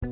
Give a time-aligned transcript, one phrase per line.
[0.00, 0.06] 大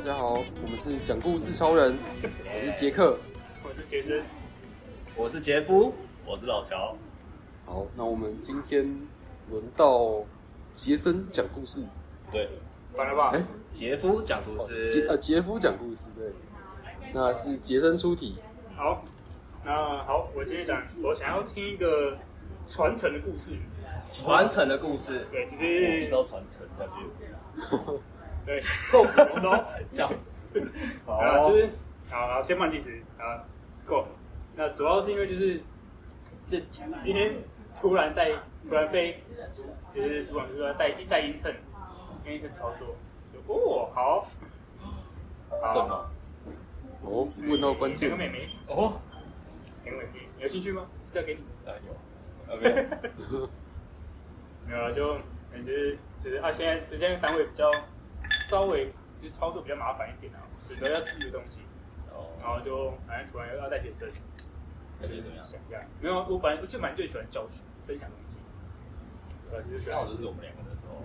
[0.00, 1.96] 家好，我们是讲故事超人，
[2.52, 3.16] 我是杰克，
[3.62, 4.22] 我是杰森，
[5.14, 5.94] 我是杰夫，
[6.26, 6.96] 我是老乔。
[7.64, 8.84] 好，那我们今天
[9.50, 10.24] 轮到
[10.74, 11.84] 杰森讲故事。
[12.32, 12.48] 对，
[12.94, 13.30] 完了吧？
[13.34, 14.90] 哎，杰夫讲故事。
[14.90, 16.32] 杰呃，杰夫讲故事，对。
[17.14, 18.36] 那是杰森出题。
[18.74, 19.04] 好，
[20.40, 22.16] 我今天讲，我想要听一个
[22.66, 23.52] 传承的故事。
[24.10, 27.92] 传承的故事，对，就是一直要传承下去。
[28.46, 30.40] 对，够普通，笑死。
[31.04, 31.68] 好，就是
[32.08, 33.44] 好，好，先慢计时啊，
[33.84, 34.06] 够。
[34.56, 35.60] 那主要是因为就是
[36.46, 37.34] 这今天
[37.78, 38.30] 突然带，
[38.66, 41.56] 突然被主，就是主管就说带带 intern，
[42.24, 42.96] 跟一个操作，
[43.30, 44.26] 就哦，好，
[45.74, 46.10] 怎么。
[47.02, 48.08] 哦，问到关键。
[48.08, 48.94] 两个妹妹哦，
[49.84, 50.86] 两个妹妹，有兴趣吗？
[51.04, 51.40] 是要给你。
[51.68, 52.54] 啊有。
[52.54, 52.86] OK。
[54.66, 55.14] 没有了，就
[55.50, 57.70] 感觉就是啊，现在这些单位比较
[58.48, 61.60] 稍微就操作比较麻烦一点啊，比较要注意的东西。
[62.12, 62.28] 哦。
[62.40, 64.08] 然后就反正突然又要带学生，
[65.00, 65.44] 感觉怎么样？
[65.46, 68.36] 想一下，没有，我本来就蛮最喜欢教学、分享东西。
[69.50, 69.90] 呃，就是学。
[69.90, 71.02] 刚好就是我们两个的时候。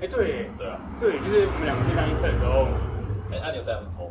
[0.00, 0.48] 哎，对。
[0.56, 0.80] 对啊。
[0.98, 2.68] 对，就是我们两个在当一课的时候。
[3.30, 4.10] 哎，那你有带我们抽？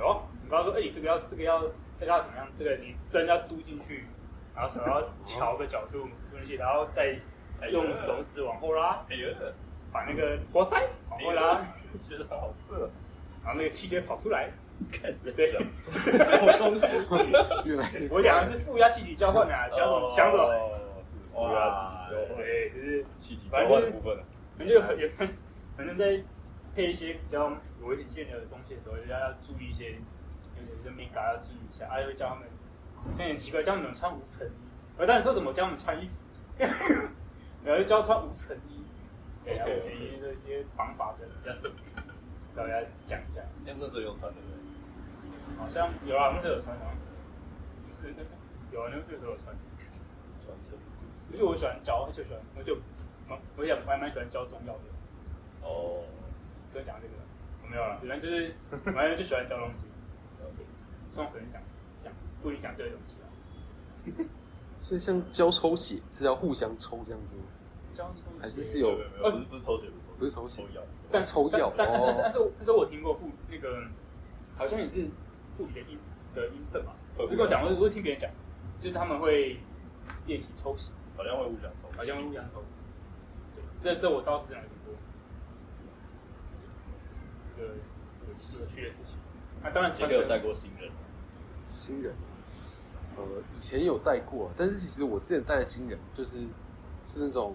[0.00, 0.22] 有。
[0.42, 1.62] 你刚刚说，哎，你这个要，这个要，
[2.00, 2.48] 这个要怎么样？
[2.56, 4.06] 这个你针要嘟进去，
[4.56, 7.16] 然后手要调个角度嘟进去，然后再。
[7.70, 9.28] 用手指往后拉，哎呦，
[9.92, 11.60] 把那个活塞往后拉，
[12.08, 12.88] 觉得好色，
[13.44, 14.48] 然后那个气就跑出来，
[14.90, 16.86] 开始对，什么东西？
[18.10, 20.10] 我讲的是负压气体交换啊，叫什么？
[20.16, 20.46] 想什么？
[21.34, 24.16] 负压气体，对，就是气体交换的部分。
[24.56, 25.06] 反正也
[25.76, 26.18] 反正在
[26.74, 27.50] 配一些比较
[27.82, 29.96] 有危险性的东西的时候，要要注意一些，
[30.56, 31.88] 有些敏感要注意一下。
[31.88, 32.48] 还会教他们，
[33.08, 34.50] 现在很奇怪，教你们穿无尘衣。
[34.98, 36.64] 我当时说怎么教他们穿衣服？
[37.64, 38.84] 然后教穿无尘衣，
[39.44, 41.70] 对啊，无尘衣的一些方法的，这样子，
[42.54, 43.40] 找大家讲一下。
[43.64, 45.58] 那那时候有穿对不对？
[45.58, 46.94] 好像有啊，那时候有穿啊，
[47.88, 48.14] 就是
[48.72, 49.54] 有啊，那那时候有穿。
[50.40, 51.34] 传承故事。
[51.34, 52.78] 因为我喜欢教，而且喜欢，我就，
[53.56, 55.68] 我也还蛮喜欢教中药的。
[55.68, 56.02] 哦。
[56.72, 57.14] 就讲这个，
[57.68, 58.54] 没有了，原来就是，
[58.84, 59.89] 反正就喜欢教东西。
[61.10, 61.60] 希望可能讲
[62.02, 62.12] 讲
[62.42, 63.26] 不一定讲对的东西啊。
[64.80, 67.42] 所以像教抽血是要互相抽这样子吗？
[67.92, 68.88] 教抽血还是是有？
[69.22, 70.82] 呃，不是抽血，不是抽血，抽药。
[71.10, 73.82] 但抽药，但但是但是但是我听过护那个，
[74.56, 75.08] 好像也是
[75.58, 75.98] 护理的英
[76.34, 76.92] 的英特嘛。
[77.18, 78.30] 我跟我讲，我我听别人讲，
[78.80, 79.58] 就是他们会
[80.26, 82.62] 练习抽血，好像会互相抽，好像会互相抽。
[83.82, 84.94] 对，这这我倒是没听过。
[87.58, 87.74] 这个
[88.60, 89.18] 有趣的事情。
[89.62, 90.90] 那当然，杰克有带过新人。
[91.66, 92.14] 新人。
[93.16, 93.22] 呃，
[93.54, 96.38] 以前有带过，但是其实我之前带的新人就是
[97.04, 97.54] 是那种，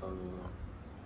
[0.00, 0.08] 呃，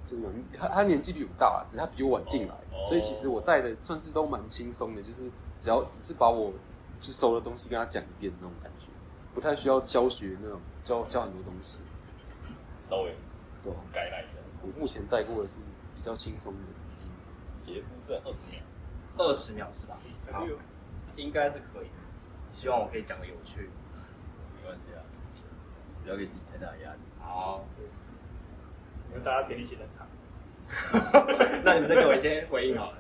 [0.06, 0.22] 就是
[0.56, 6.53] 他他年纪比我大，只是他比我晚进来，哦、所以其实我带的算是都蛮轻松的，就是只要只是把我
[7.00, 8.87] 就熟的东西跟他讲一遍那种感觉，
[9.34, 11.78] 不太需要教学那种教教很多东西，
[12.78, 13.15] 稍微
[13.62, 14.28] 对该来的。
[14.62, 15.56] 我目前带过的是
[15.94, 16.60] 比较轻松的，
[17.60, 18.60] 杰夫是二十秒，
[19.19, 19.99] 二十秒是吧？
[20.31, 20.47] 好，
[21.16, 21.87] 应该是可以。
[22.50, 23.71] 希望我可以讲个有趣，
[24.56, 25.03] 没关系啊，
[26.03, 27.00] 不要给自己太大压力。
[27.21, 27.65] 好，
[29.10, 30.06] 因为大家给你写的长，
[31.65, 32.99] 那你们再给我一些回应好了。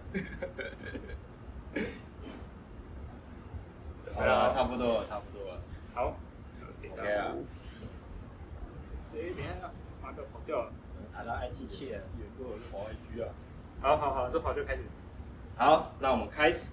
[4.14, 5.60] 好了，差不多了，差不多了。
[5.94, 6.16] 好
[6.92, 7.34] ，OK 啊。
[9.14, 9.70] 哎，等一下，
[10.02, 10.72] 马哥跑掉了。
[11.12, 13.28] 好了，爱机器人，也够了，跑 IG 啊。
[13.80, 14.82] 好好好，这跑就开始。
[15.58, 16.68] 好，那我们开始。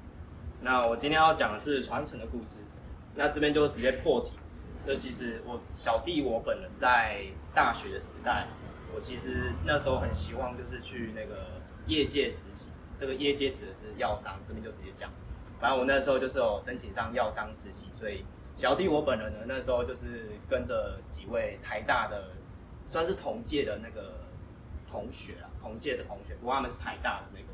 [0.60, 2.58] 那我今天要讲的是传承的故事。
[3.16, 4.34] 那这边就直接破题，
[4.86, 7.24] 就其实我小弟我本人在
[7.56, 8.46] 大学的时代，
[8.94, 15.10] 我其实那时候很希望就是去那个业界实习，这个业界指的是药商，这边就直接讲。
[15.62, 18.26] 反正我那时候就是有申请上药商实习，所以
[18.58, 22.32] 小弟我本人呢那时候就是跟着几位台大的，
[22.86, 24.26] 算是同届的那个
[24.92, 27.48] 同学啊，同届的同学，不过他们是台大的那个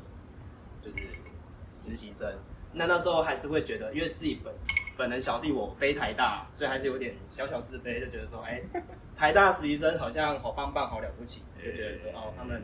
[0.82, 1.06] 就是
[1.70, 2.32] 实习生。
[2.72, 4.54] 那那时候还是会觉得，因为自己本
[4.96, 8.60] 本人小弟我非台大，所以还是有点小小自卑，就觉得说，哎，
[9.16, 12.62] 台大实习生好像好棒棒，好了不起，就觉得说，哦，他们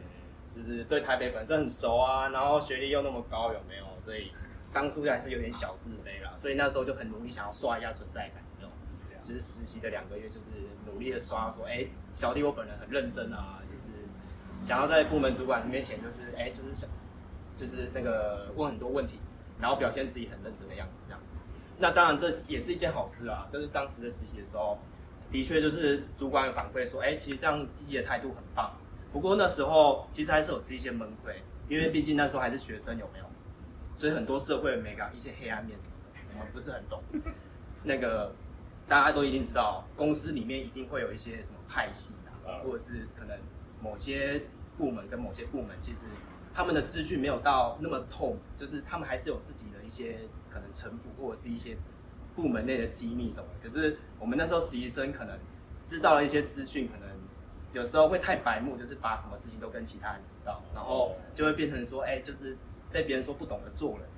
[0.51, 3.85] 就是对台北本身很熟啊，然后学历又那么高，有没有？
[4.01, 4.31] 所以
[4.73, 8.71] 当初还是有点小自卑啦，所以那时候就很努力想要刷一下存在感，这种，
[9.27, 10.47] 就是实习的两个月，就是
[10.87, 13.89] 努力的刷，说，哎，小弟我本人很认真啊，就是
[14.63, 16.89] 想要在部门主管面前，就是，哎，就是想，
[17.57, 19.19] 就是那个问很多问题。
[19.59, 21.33] 然后表现自己很认真的样子，这样子。
[21.79, 23.49] 那当然这也是一件好事啊。
[23.51, 24.77] 就是当时的实习的时候，
[25.33, 28.77] 的确就是主管反馈说，哎，其实这样积极的态度很棒。
[29.15, 33.25] 不过那时候其实还是有吃一些闷亏，因为毕竟那时候还是学生，有没有？
[33.95, 37.03] 所以很多社会的美感、一些黑暗面什么的，我们不是很懂。
[37.83, 38.31] 那个
[38.87, 42.13] 大家都一定知道，公司里面一定会有一些什么派系
[42.45, 43.39] 啊，或者是可能
[43.81, 44.43] 某些
[44.77, 46.05] 部门跟某些部门其实。
[46.57, 50.21] 他们的资讯没有到那么透，就是他们还是有自己的一些
[50.51, 51.77] 可能城府或者是一些
[52.35, 53.45] 部门内的机密什么。
[53.63, 55.39] 可是我们那时候实习生可能
[55.85, 57.15] 知道了一些资讯，可能
[57.75, 62.57] 有时候会太白目，就是把什么事情都跟其他人知道，然后就会变成说，哎，就是
[62.91, 64.09] 被别人说不懂得做人。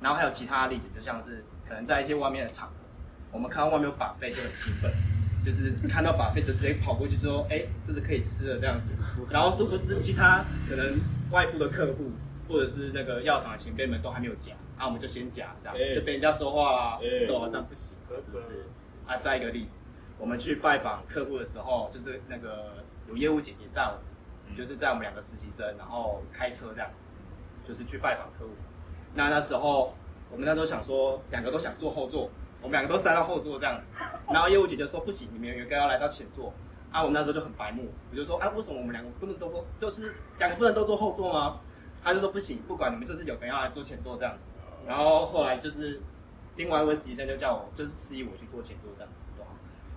[0.00, 2.74] 然后还有其他例子，就像是可能在一些外面的场合，
[3.32, 4.88] 我们看到外面有 buffet 就很兴奋。
[5.44, 8.90] 就是看到 buffet 就直接跑过去说，哎、欸，这是可以吃的这样子。
[9.28, 10.96] 然后殊不知其他可能
[11.32, 12.12] 外部的客户
[12.48, 18.66] 或者是那个药厂的前辈们都还没有夹，啊，我们就先夹这样，欸、就被人家说话啦，说、欸、这样不行，是不是？
[19.06, 19.78] 啊，再一个例子，
[20.18, 23.98] 我们去拜访客户的时候，就是那个有业务姐姐在我
[24.46, 26.90] 们，就是在我们两个实习生，然后开车这样，
[27.66, 28.52] 就是去拜访客户。
[29.14, 29.94] 那那时候
[30.30, 32.30] 我们那时候想说，两个都想坐后座。
[32.60, 33.90] 我们两个都塞到后座这样子，
[34.32, 36.54] 然后业务姐姐说不行，你们有一个要来到前座。
[36.92, 41.60] 啊，我们那时候就很白目，我就说啊，为什么我们两个不能都都都是两个不能都坐后座吗？
[42.04, 44.48] 他就说不行，不管你们就是有人要来坐前座这样子。
[44.86, 46.00] 然后后来就是
[46.56, 49.50] 另外一位实习生就叫我，就是示意我去坐前座这样子，对吧？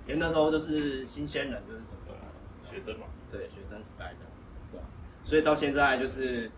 [0.07, 2.15] 因为那时候就是新鲜人，就是什么
[2.63, 4.85] 学生嘛，对，学生时代这样子，对吧？
[5.23, 6.49] 所以到现在就是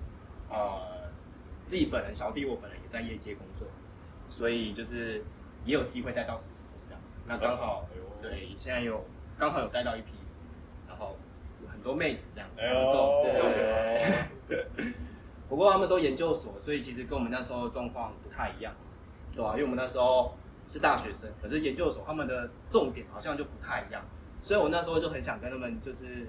[0.50, 1.10] 呃，
[1.66, 3.68] 自己本人小弟我本人也在业界工作，
[4.30, 5.24] 所以就是。
[5.66, 7.86] 也有机会带到实习生这样子，那刚好，
[8.22, 9.04] 对，现在有
[9.38, 10.14] 刚好有带到一批，
[11.88, 13.24] 多妹子这样，不错，
[14.48, 14.66] 对。
[15.50, 18.74] 不过他们都研究所，所以其实跟我们那时候状况不太一样，
[19.32, 19.52] 对吧？
[19.54, 20.36] 因为我们那时候
[20.68, 24.04] 是大学生，可是研究所他们的重点好像就不太一样，
[24.42, 26.28] 所以我那时候就很想跟他们就是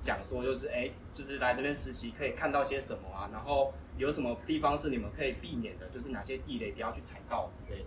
[0.00, 7.86] 讲说，就是哎，就是来这边实习可以看到些什么啊，然后有什么地方是你们可以避免的，就是哪些地雷不要去踩到之类的。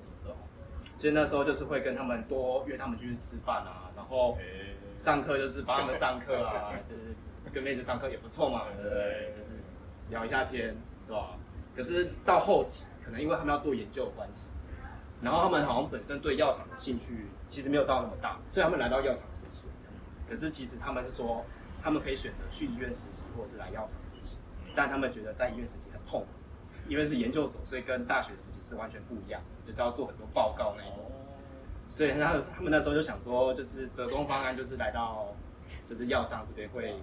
[0.97, 4.37] 所以那时候就是会跟他们多约他们去吃饭啊，然后
[4.95, 7.15] 上课就是帮他们上课啊， 就是
[7.53, 9.31] 跟妹子上课也不错嘛，对不对？
[9.37, 9.51] 就是
[10.09, 10.75] 聊一下天，
[11.07, 11.37] 对吧？
[11.75, 14.47] 可是到后期，可能因为他们要做研究的关系，
[15.21, 19.63] 然后他们好像本身对药厂的兴趣其实没有到那么大，所以他们来到药厂实习。
[20.27, 21.45] 可是其实他们是说，
[21.81, 24.37] 他们可以选择去医院实习，或者是来药厂实习，
[24.75, 26.27] 但他们觉得在医院实习很痛苦。
[26.87, 31.03] 因为是研究所，所以跟大学实习是完全不一样，就是要做很多报告那一种。
[31.87, 35.33] 所以那他们那时候就想说，就是折中方案，就是来到
[35.89, 36.99] 就是药商这边会，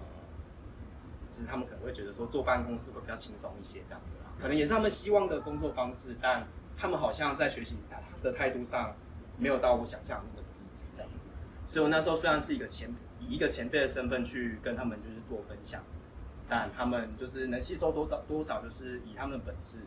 [1.31, 6.47] 就是他们可能会觉得说坐办公室会比较轻松一些这样子啦，可能也是他们希望的工作方式，但
[6.77, 7.75] 他们好像在学习
[8.21, 8.95] 的态度上
[9.37, 11.25] 没有到我想象那么积极这样子。
[11.67, 15.81] 所以我那时候虽然是一个前以一个前辈的身份去跟他们就是做分享。
[16.47, 19.79] 但他们就是能吸收多少多少，就是以他们的本事，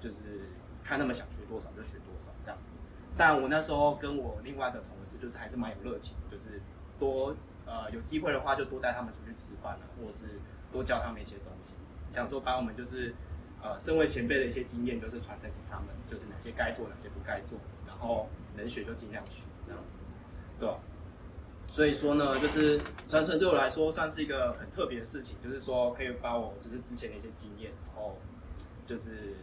[0.00, 0.50] 就是
[0.82, 2.72] 看他们想学多少就学多少这样子。
[3.16, 6.60] 但我那时候跟我另外的同事，就是还是蛮有热情，就是
[6.98, 7.34] 多
[7.66, 10.38] 呃有机会的话就多带他们出去吃饭啊，或者是
[10.70, 11.74] 多教他们一些东西，
[12.12, 13.14] 想说把我们就是
[13.60, 19.98] 呃身为前辈的一些经验，就是传承给他们，就是哪些该做，哪些不该做，然后能学就尽量学这样子，
[20.60, 20.78] 对吧？
[21.68, 28.16] 所以说呢，就是传承对我来说算是一个很特别的事情，就是说可以把我就是之前的一些经验，然后
[28.86, 29.36] 就是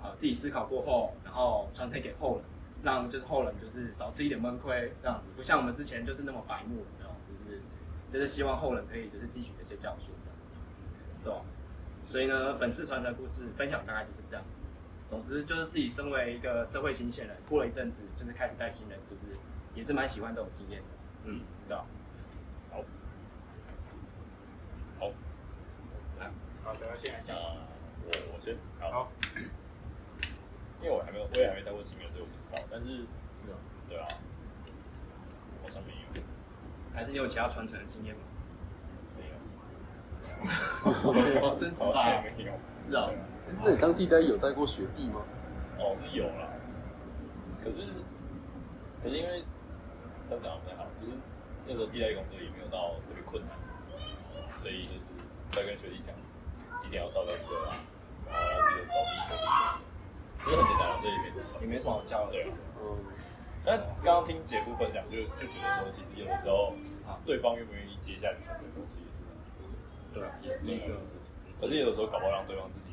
[0.00, 2.44] 啊自己思考过后，然后传承给后人，
[2.82, 7.10] 让就是后人就是少吃一点闷亏这样子，不像我们之前就是那么白目，你知道？
[7.28, 7.60] 就是
[8.12, 10.54] 就是希望后人可以就是汲取这些教训这样子，
[11.24, 11.40] 对吧？
[12.04, 14.50] 所以呢，本次传承故事分享大概就是这样子。
[15.08, 19.24] 总之就是自己身为一个社会新鲜人，过了一阵子就是开始带新人，就是
[19.74, 20.88] 也是蛮喜欢这种经验的。
[21.26, 21.84] 嗯，对啊，
[22.70, 22.84] 好，
[25.00, 25.06] 好，
[26.20, 26.30] 来，
[26.62, 29.10] 好，等下先来讲，我我先，好，
[30.82, 32.68] 因为我还没有，我也还没带过新人，所以我不知道。
[32.70, 33.56] 但是是啊，
[33.88, 34.06] 对啊，
[35.62, 36.22] 好像没有，
[36.94, 38.20] 还是你有其他传承的经验吗？
[39.16, 39.24] 没
[41.10, 42.52] 有， 真好像没有，
[42.82, 43.10] 是啊。
[43.62, 45.22] 那你当地代有带过学弟吗？
[45.78, 46.48] 哦，是有啦，
[47.64, 47.82] 可是，
[49.02, 49.42] 可是因为。
[50.42, 51.12] 讲不太好，就是
[51.66, 53.52] 那时候替代工作也没有到特别困难，
[54.56, 55.00] 所以就是
[55.52, 56.14] 在跟学弟讲
[56.78, 57.76] 几点要到在车啊，
[58.26, 59.44] 然后要记得扫地拖地，
[60.44, 61.26] 不是很简单啊，所以也没
[61.62, 62.32] 也没什么好教的。
[62.32, 62.96] 对，嗯。
[63.64, 66.76] 但刚刚听姐夫分享，就就觉得说，其实有的时候
[67.06, 69.24] 啊，对方愿不愿意接下你传承的东西也是，
[70.12, 71.32] 对啊，也是一个事情。
[71.62, 72.92] 而且有的时候搞不好让对方自己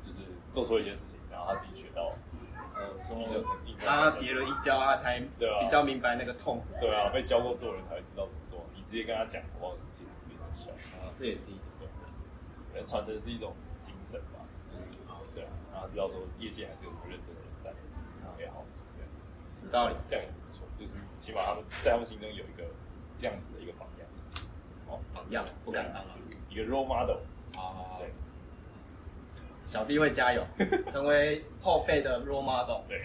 [0.00, 2.23] 就是做错一些事情，然后他自己学到呃，
[3.78, 6.64] 他跌了一跤，他才比较明白那个痛苦。
[6.80, 8.64] 对啊，被教过做人才会知道怎么做。
[8.74, 11.86] 你直接跟他讲，哇，其实非常小啊，这也是一种对，
[12.78, 14.84] 人传承是一种精神吧，就是
[15.34, 17.70] 对啊，然后知道说业界还是有很认真的人在，
[18.38, 18.64] 也好，
[18.96, 19.08] 这样，
[19.64, 22.64] 有道理，这样也不错，就是起码他们在他们心中有一个
[23.18, 24.08] 这样子的一个榜样，
[24.88, 26.02] 哦，榜样不敢当，
[26.48, 27.20] 一个 role model
[27.58, 28.10] 啊，对。
[29.66, 30.44] 小弟会加油，
[30.88, 32.82] 成为后辈的 role model。
[32.86, 33.02] 对，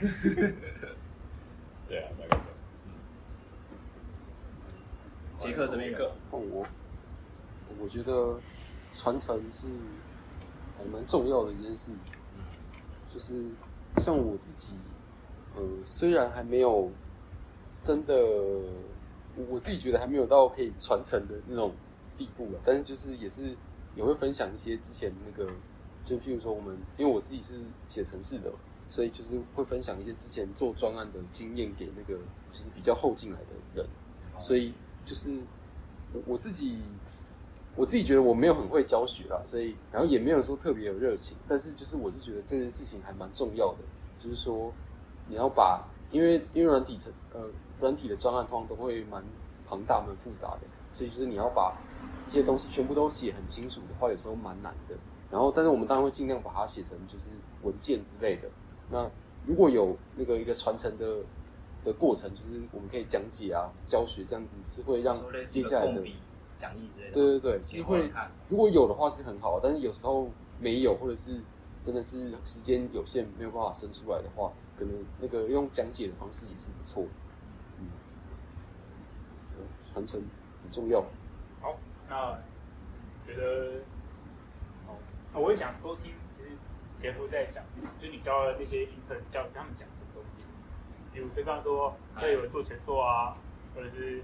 [1.87, 2.43] 对啊，大概。
[5.39, 6.65] 杰克这边，杰克，我，
[7.79, 8.37] 我觉得
[8.91, 9.67] 传承是
[10.77, 11.93] 还蛮重要的一件事。
[13.11, 13.45] 就是
[13.97, 14.69] 像我自己，
[15.55, 16.91] 呃，虽然还没有
[17.81, 18.13] 真的，
[19.47, 21.73] 我自己觉得还没有到可以传承的那种
[22.17, 23.55] 地步了，但是就是也是
[23.95, 25.51] 也会分享一些之前那个。
[26.05, 27.55] 就譬如说，我们因为我自己是
[27.87, 28.51] 写程式的，
[28.89, 32.19] 所以就是会分享一些之前做专案的经验给那个
[32.51, 33.87] 就是比较后进来的人，
[34.39, 34.73] 所以
[35.05, 35.31] 就是
[36.13, 36.81] 我我自己
[37.75, 43.79] 我自己觉得我没有很会教学啦，所以然后也没有说特别有热情，但是就是我是觉得这件事情还蛮重要的，
[44.19, 44.73] 就是说
[45.27, 47.41] 你要把因为因为软体成呃
[47.79, 49.23] 软体的专案通常都会蛮
[49.67, 51.77] 庞大蛮复杂的，所以就是你要把
[52.25, 54.95] 一些东西全部都写很清楚的话，有时候蛮难的。
[55.31, 57.27] 然后，但是我们当然会尽量把它写成就是
[57.61, 58.49] 文件之类的。
[58.89, 59.07] 那
[59.45, 61.17] 如果有那个一个传承的
[61.83, 66.03] 的过程，就是我们可以讲解啊、教学这样子，是会让接下来的
[66.57, 67.13] 讲义之类的。
[67.13, 68.11] 对对对，是会。
[68.47, 70.27] 如果有的话是很好，但是有时候
[70.59, 71.39] 没有，或者是
[71.83, 77.05] 真的是时间有限，没有办法生出来的话，可能那个用讲解的方式也是不错。
[77.77, 77.85] 嗯，
[79.93, 80.19] 传承
[80.63, 81.01] 很重要。
[81.61, 81.77] 好，
[82.09, 82.35] 那
[83.27, 83.83] 觉得。
[85.33, 86.49] 我也想多听，其实
[86.97, 87.63] 杰夫在讲，
[87.99, 90.43] 就你教的那些 intern 教他们讲什么东西，
[91.13, 93.37] 比如是刚刚说要有人做前作啊，
[93.75, 94.21] 或者是，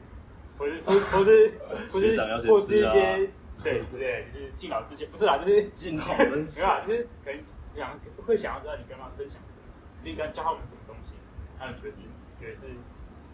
[0.57, 1.59] 或者是，或是，
[1.91, 3.29] 或是，或是一些
[3.63, 7.43] 对之类，就是敬老之间，不是啦，就是 敬老分享，没有啦，就是可能
[7.75, 9.61] 想会想要知道你跟他们分享什么，
[10.03, 11.13] 你跟教他们什么东西，
[11.59, 12.01] 他们觉得是
[12.39, 12.67] 觉得是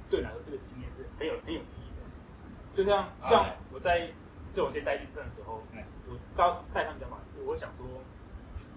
[0.09, 2.03] 对你来说这个经验是很有很有意义的，
[2.75, 4.11] 就像像我在
[4.51, 5.63] 这种店带 intern 的时候。
[6.07, 7.87] 我招带他们讲法是，我想说，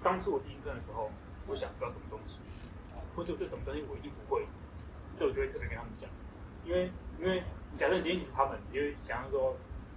[0.05, 1.11] 当初我是 intern 的时候，
[1.49, 2.39] 我想知道什么东西，
[3.17, 4.47] 或者我对什么东西我一定不会，
[5.17, 6.09] 这我就会特别跟他们讲，
[6.65, 7.43] 因为因为
[7.77, 9.57] 假设今天你是他们，你会想要说，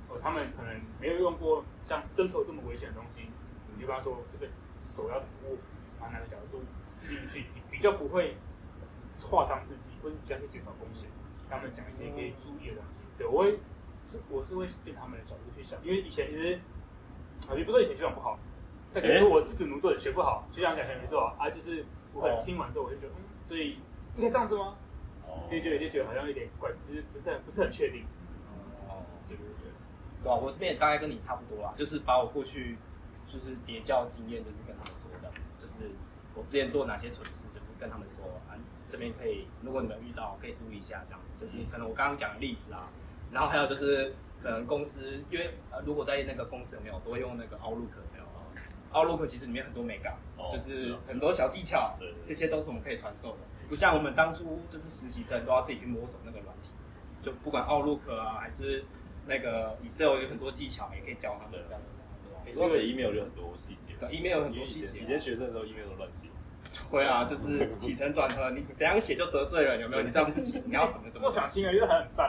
[0.10, 3.30] 哦，他们可能没有用过像针头这么危险的东西，
[3.76, 5.58] 你就跟他说这个手要怎么握，
[6.02, 8.36] 拿哪个角度刺进去，你比较不会
[9.30, 11.08] 划伤自己，或者比较会减少风险。
[11.48, 13.60] 跟他们讲一些可以注意的东西，对，我会
[14.08, 16.60] 是我是会变他们的角度去想，因为以前其实。
[17.48, 18.36] 啊，也不是以前学长不好，
[18.92, 23.78] 但可能是我自主努对学不好，学长讲可能没错啊，就是我可能听完之后我就觉得，嗯，所以
[24.18, 24.76] 应该这样子吗？
[25.24, 28.04] 哦，就觉得就觉得好像有点怪，就是不是很不是很确定。
[28.90, 29.70] 哦，对对对，
[30.24, 32.76] 对啊，我这边也大概跟你差不多啦，就是把我过去
[33.28, 35.92] 就是叠教经验，就是跟他们说这样子，就是
[36.34, 38.58] 我之前做哪些蠢事，就是跟他们说啊，
[38.90, 42.90] 这边可以，如果你们遇到可以注意一下这样子，就是可能我刚刚讲的例子啊，
[43.32, 44.14] 然后还有就是。
[44.40, 48.26] 可能公司因为呃，如果在那个公司有没有都会用那个 Outlook 有没有
[48.94, 50.16] ？Outlook 其实里面很多美感，
[50.54, 53.38] 就是很多小技巧，对，这些都是我们可以传授的。
[53.68, 56.70] 不像我们当初就是实习生都要自己去摸索那个软体，
[57.24, 58.86] 就不管 Outlook 啊还是
[59.26, 62.70] 那个 Excel 有很多技巧，也可以教他们这样子。
[62.70, 65.00] 写 email 就很多细节，email 有很多细节。
[65.00, 66.28] 以前学生的时候 email 都乱写。
[66.92, 70.04] 对啊，就是起承转合，你怎样写就得罪了，有没有？
[70.04, 71.28] 你这样不行，你要怎么怎么？
[71.28, 72.27] 我想听啊，觉得很赞。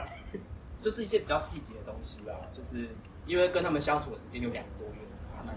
[0.81, 2.87] 就是一些比较细节的东西啦，就是
[3.25, 4.95] 因为跟他们相处的时间有两个多月，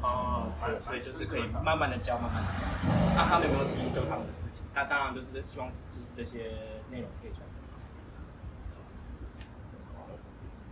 [0.02, 2.66] 哦，对，所以就是可以慢慢的教，慢慢的教。
[3.14, 5.82] 那他们有没有提就他们的事情，那当然就是希望就是
[6.16, 6.50] 这些
[6.90, 7.60] 内容可以传承。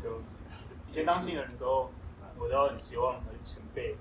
[0.03, 0.21] 就
[0.89, 1.91] 以前当新人的时候，
[2.39, 3.95] 我都很希望我的前辈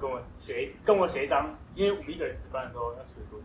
[0.00, 3.38] 跟我写一跟我写一张，因为我们一个人值班的时候要写多，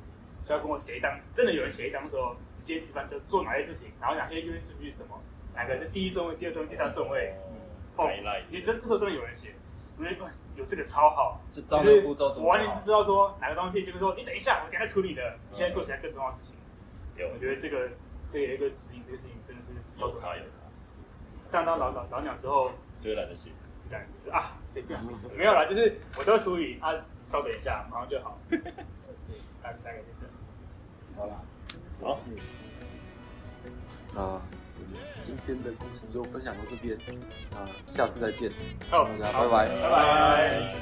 [0.45, 5.21] 就要跟我写一张，真的有人写一张的时候，你今天值班就做哪些事情，然后哪些优先顺序什么。
[5.53, 7.33] 哪个是第一顺位、第二顺位、第三顺位？
[7.97, 8.09] 哦，
[8.49, 9.53] 你真这时候真的有人写，
[9.97, 10.15] 我觉得
[10.55, 12.41] 有这个超好，就照那个步骤走。
[12.41, 16.55] 我完全知道说哪个东西，就是说你等一下，我等下处理的，你现在做起来更重要的事情。
[17.17, 17.89] 有，我觉得这个
[18.29, 20.51] 这个一个指引，这个事情真的是超差有差。
[21.51, 23.49] 当当老老老鸟之后，就会懒得写，
[23.91, 24.97] 懒啊，随便
[25.35, 26.93] 没有啦，就是我都处理啊，
[27.25, 28.39] 稍等一下，马上就好。
[29.61, 30.33] 大概大概就这样。
[31.17, 31.43] 好了，
[34.15, 34.21] 好。
[34.21, 34.41] 啊。
[35.21, 36.97] 今天的故事就分享到这边，
[37.51, 38.51] 那下次再见，
[38.89, 40.75] 大家拜拜，拜拜。